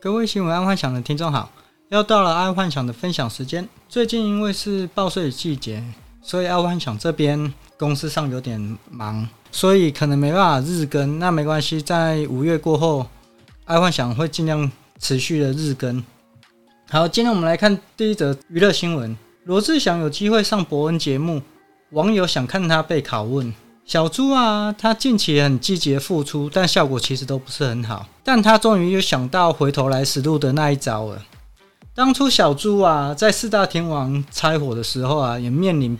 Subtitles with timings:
[0.00, 1.50] 各位新闻爱幻想的听众好，
[1.88, 3.68] 又到了爱幻想的分享时间。
[3.88, 5.82] 最近因为是报税季节，
[6.22, 11.18] 所以爱幻想这边公司上有点忙，所以可能没办法日更。
[11.18, 13.08] 那没关系，在五月过后，
[13.64, 16.04] 爱幻想会尽量持续的日更。
[16.88, 21.42] 好，今天我们来看第一则娱乐新闻：罗志祥有机会上博恩节目，
[21.90, 23.52] 网友想看他被拷问。
[23.88, 28.06] 小猪啊，他近期很积极的复出，但效果其实都不是很好。
[28.22, 31.24] 但他终于又想到回头来实录的那一招了。
[31.94, 35.98] 当初小猪啊，在四大天王拆伙的时候啊，也面临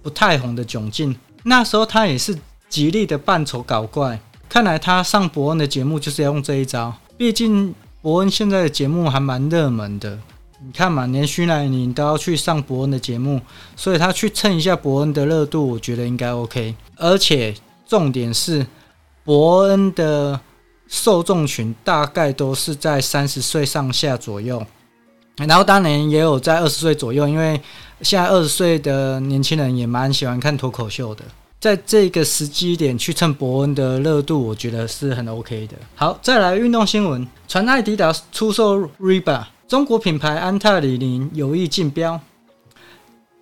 [0.00, 1.16] 不太红的窘境。
[1.42, 4.20] 那时候他也是极力的扮丑搞怪。
[4.48, 6.94] 看来他上博恩的节目就是要用这一招。
[7.16, 10.16] 毕竟博恩现在的节目还蛮热门的。
[10.62, 13.40] 你看嘛，连徐乃麟都要去上伯恩的节目，
[13.76, 16.74] 所以他去蹭一下伯恩的热度，我觉得应该 OK。
[16.96, 17.54] 而且
[17.86, 18.66] 重点是，
[19.24, 20.40] 伯恩的
[20.86, 24.64] 受众群大概都是在三十岁上下左右，
[25.36, 27.60] 然后当年也有在二十岁左右，因为
[28.00, 31.24] 现在二十岁的年轻人也蛮喜欢看脱口秀的。
[31.60, 35.74] 在这个时机点去蹭伯恩的热度，我觉得是很 OK 的。
[35.94, 39.44] 好，再来运动新闻，传艾迪达出售 Reba，。
[39.66, 42.20] 中国品牌安踏李宁有意竞标。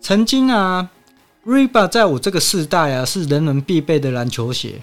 [0.00, 0.88] 曾经啊
[1.44, 4.80] ，Reebok 在我这个世代啊是人人必备的篮球鞋。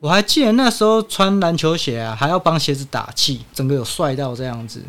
[0.00, 4.82] 我还记得那时候穿篮球鞋啊，还要帮鞋子打气，整个有帅到这样子。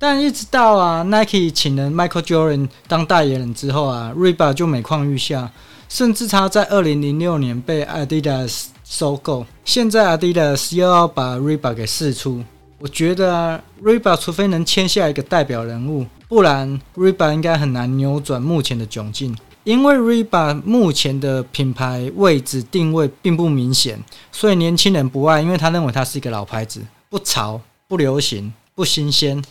[0.00, 5.52] 但一直到啊 Nike 请了 Michael Jordan 当代言人之后啊，Reebok 就每况愈下，
[5.88, 12.42] 甚至他在二零零六年被 Adidas 收购，现在 Adidas 又要把 Reebok 给释出。
[12.80, 19.36] 我觉得啊，Reba 除非能签下一个代表人物，不然 Reba 应该很难扭转目前的窘境。
[19.64, 29.42] 因为 Reba 目前的品牌位置定位并不明显，所以年轻人不爱，因为他认为它是一个老牌子，不潮、不流行、不新鲜。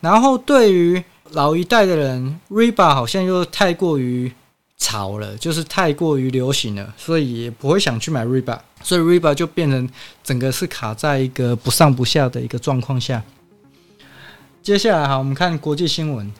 [0.00, 4.32] 然后对于老一代的人，Reba 好像又太过于
[4.78, 8.58] 潮了，就是太过于流行了，所以也不会想去买 Reebok。
[8.82, 9.88] 所以 Reebok 就变成
[10.22, 13.22] 整个是卡在一个不上不下的一个状况下。
[14.62, 16.30] 接下来，好，我们看国际新闻：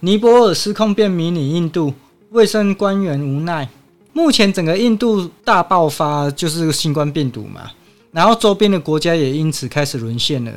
[0.00, 1.94] 尼泊尔失控变迷你印度，
[2.30, 3.68] 卫生官员无奈。
[4.12, 7.70] 目前整个印度大爆发就是新冠病毒嘛，
[8.10, 10.52] 然后周边的国家也因此开始沦陷了。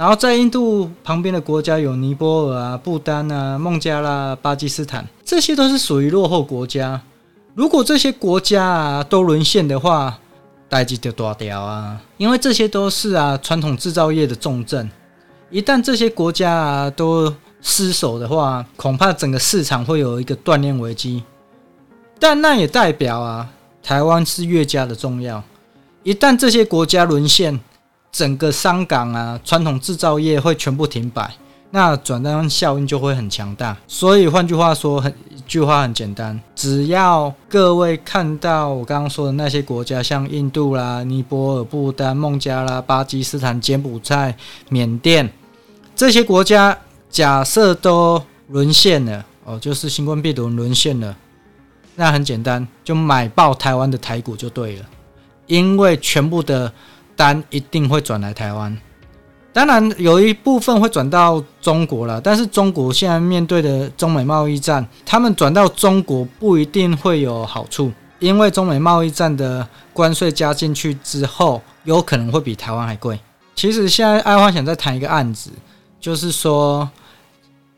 [0.00, 6.98] 然后在印度旁边的国家有尼泊尔啊、不丹啊、孟加拉、巴基斯坦，这些都是属于落后国家。
[7.54, 10.18] 如果这些国家啊都沦陷的话，
[10.70, 12.00] 代志就大掉啊！
[12.16, 14.90] 因为这些都是啊传统制造业的重镇，
[15.50, 21.22] 一旦这些国家啊都失守的话，恐怕整个市场会有一个断链危机。
[22.18, 23.46] 但那也代表啊，
[23.82, 25.42] 台湾是越加的重要。
[26.02, 27.60] 一旦这些国家沦陷，
[28.10, 31.32] 整个商港啊传统制造业会全部停摆。
[31.72, 44.36] 那转单效应就会很强大，所以换句话说，很一句话很简单，只要各位看到我刚刚说的那些国家，像印度啦、尼泊尔、不丹、孟加拉、巴基斯坦、柬埔寨、
[44.68, 45.32] 缅甸
[45.94, 46.76] 这些国家，
[47.08, 51.16] 假设都沦陷了哦，就是新冠病毒沦陷了，
[51.94, 54.84] 那很简单，就买爆台湾的台股就对了，
[55.46, 56.72] 因为全部的
[57.20, 58.74] 单一定会转来台湾。
[59.52, 73.20] 当然有一部分会转到中国了，但是中国现在面对的中美贸易战，他们转到中国不一定会有好处，因为中美贸易战的关税加进去之后，有可能会比台湾还贵。
[73.54, 75.50] 其实现在爱花想再谈一个案子，
[76.00, 76.88] 就是说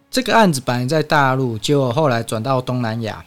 [0.09, 3.25] 这个案子本来在大陆，结果后来转到东南亚，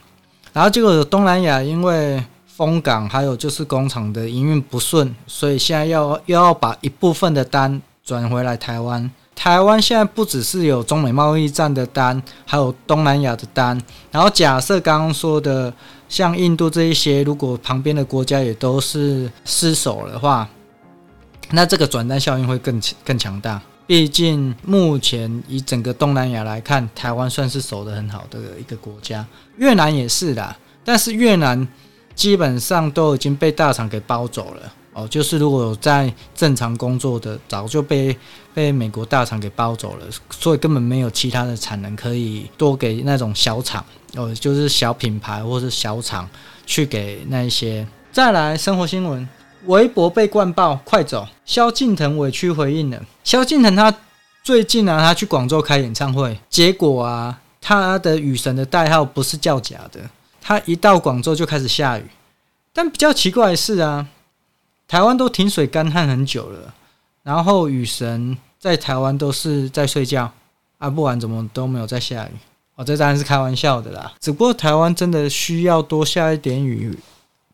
[0.54, 2.24] 然后结果东南亚因为
[2.56, 7.80] 封港还有就是工厂的营运不顺，所以现在要又要把一部分的单。
[8.02, 13.76] 转回来台湾，台湾现在不只是有中美贸易战的单，还有东南亚的单。
[14.12, 15.74] 然后假设刚刚说的
[16.08, 20.48] 像印度这一些，如果旁边的国家也都是失守的话，
[21.50, 23.60] 那这个转单效应会更更强大。
[23.88, 29.26] 毕竟目前以整个东南亚来看，台湾算是守得很好的一个国家，
[29.56, 30.56] 越南也是啦。
[30.84, 31.66] 但是越南
[32.16, 34.72] 基本上都已经被大厂给包走了。
[34.94, 38.16] 哦，就是如果在正常工作的，早就被
[38.54, 43.84] 被美国大厂给包走了，所以根本没有其他的产能可以多给那种小厂
[44.14, 46.26] 哦，就是小品牌或是小厂
[46.64, 47.86] 去给那一些。
[48.10, 49.28] 再来生活新闻，
[49.66, 51.28] 微博被灌爆，快走！
[51.44, 52.98] 萧敬腾委屈回应了。
[53.22, 53.94] 萧敬腾他
[54.42, 60.00] 最近啊，他去广州开演唱会，结果啊，他的雨神的代号不是叫假的，
[60.46, 62.04] 他一到广州就开始下雨。
[62.72, 64.06] 但比较奇怪的是啊。
[64.88, 66.72] 台湾都停水干旱很久了，
[67.24, 70.32] 然后雨神在台湾都是在睡觉
[70.78, 72.30] 啊，不管怎么都没有在下雨
[72.76, 72.84] 哦。
[72.84, 76.96] 这当然是开玩笑的啦，只不过台湾真的需要多下一点雨。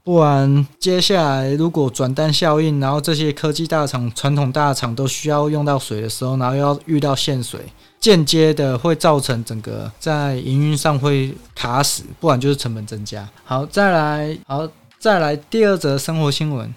[0.05, 7.61] 不然，接下来如果转单效应，然后这些科技大厂、传统大厂都需要用到水的时候，然后要遇到限水，
[8.01, 13.29] 间接的会造成整个在营运上会卡死，不然就是成本增加。
[13.45, 14.69] 好，再来，好，
[14.99, 16.75] 再来第二则生活新闻：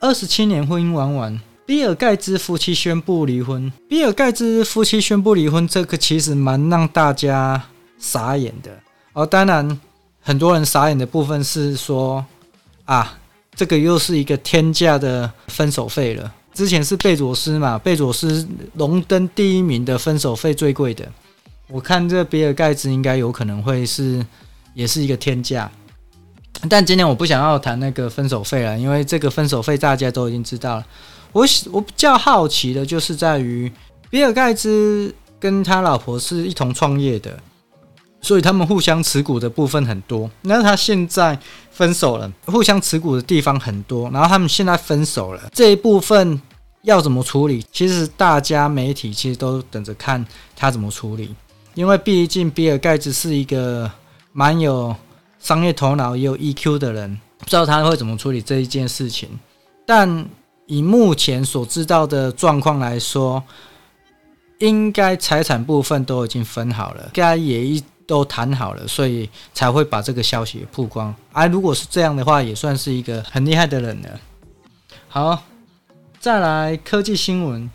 [0.00, 3.72] 二十七年婚姻玩完，比尔盖茨夫妻宣布离婚。
[3.88, 7.62] 比尔盖茨夫妻宣布离婚，这个其实蛮让大家
[7.98, 8.78] 傻眼的。
[9.14, 9.80] 哦，当然，
[10.20, 12.22] 很多人傻眼的部分是说。
[12.84, 13.18] 啊，
[13.54, 16.32] 这个又是一个天价的分手费了。
[16.54, 21.06] 之前是贝佐斯嘛，贝佐斯荣登第一名的分手费最贵的。
[21.68, 24.24] 我看这比尔盖茨应该有可能会是，
[24.74, 25.70] 也是一个天价。
[26.68, 30.86] 但今天我不想要谈那个分手费了，因为这个分手费大家都已经知道了。
[31.32, 33.72] 我我比较好奇的就是在于，
[34.10, 37.38] 比尔盖茨跟他老婆是一同创业的。
[38.22, 41.36] 所以他们互相持股的部分很多，那他现在
[41.72, 46.40] 分手了，互相持股的地方很多，然后他们现在分手了，这一部分
[46.82, 47.64] 要怎么处理？
[47.72, 50.24] 其实大家媒体其实都等着看
[50.54, 51.34] 他怎么处理，
[51.74, 53.90] 因为毕竟比尔盖茨是一个
[54.32, 54.94] 蛮有
[55.40, 59.28] 商业头脑也有 EQ 的人，不知道他会怎么处理这一件事情。
[59.84, 60.24] 但
[60.66, 63.42] 以目前所知道的状况来说，
[64.60, 67.82] 应该财产部分都已经分好了，该也一。
[68.06, 71.14] 都谈好了，所以才会把这个消息曝光。
[71.32, 74.20] 而、如果是这样的话，也算是一个很厉害的人了。
[75.08, 75.42] 好，
[76.20, 77.70] 再来科技新闻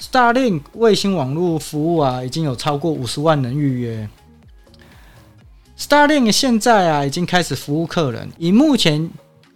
[0.00, 4.08] ，Starlink 卫星网络服务啊，已经有超过五十万人预约。
[5.78, 8.30] Starlink 现在啊，已经开始服务客人。
[8.38, 9.10] 以目前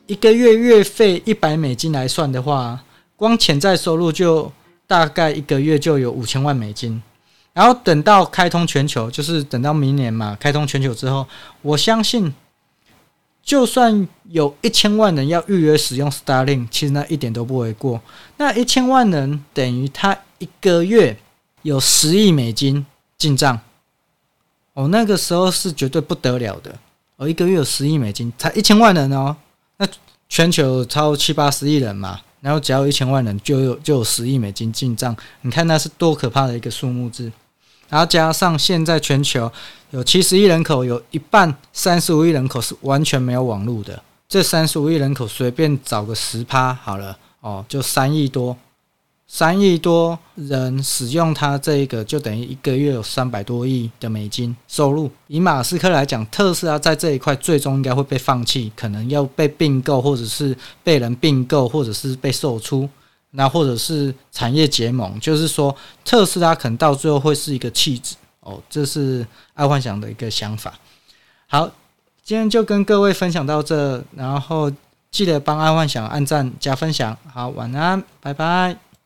[0.07, 2.85] 一个月月费一百美金来算的话，
[3.17, 4.51] 光潜在收入就
[4.87, 7.03] 大概一个月就有五千万美金。
[7.57, 11.27] 然后等到开通全球，就是等到明年嘛，开通全球之后，
[11.63, 12.35] 我相信，
[13.43, 18.03] 就算有一千万人要预约使用 Starlink，其实那一点都不为过。
[18.37, 21.17] 那一千万人等于他一个月
[21.63, 22.85] 有十亿美金
[23.17, 23.59] 进账，
[24.75, 26.79] 哦，那个时候是绝对不得了的。
[27.17, 29.35] 哦，一个月有十亿美金，才一千万人哦，
[29.79, 29.89] 那
[30.29, 37.33] 全球超七八十亿人嘛，然后只要一千万人就有就有十亿美金进账，你看那是多可怕的一个数目字。
[37.89, 39.51] 然后加上现在全球
[39.91, 44.03] 有七十亿人口，有一半三十五亿人口是完全没有网络的。
[44.29, 48.57] 这三十五亿人口随便找个十趴好了哦，就三亿多，
[49.29, 55.09] 三亿多人使用它这一个，就等于一个月有三百多亿的美金收入。
[55.29, 62.89] 以马斯克来讲，特斯拉在这一块最终应该会被放弃，可能要被并购，或者是被人并购，或者是被售出。
[63.37, 65.75] 那或者是产业结盟，就是说
[66.05, 70.73] 特斯拉可能到最后会是一个弃子哦，这是爱幻想的一个想法。
[71.47, 71.71] 好，
[72.25, 74.73] 今天就跟各位分享到这，然后
[75.11, 77.17] 记得帮爱幻想按赞加分享。
[77.33, 78.86] 好，晚安，拜拜。